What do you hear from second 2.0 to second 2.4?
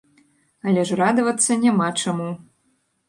чаму.